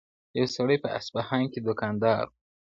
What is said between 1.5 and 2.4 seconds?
کي دوکاندار وو!!